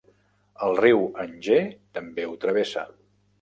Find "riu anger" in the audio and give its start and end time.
0.79-1.59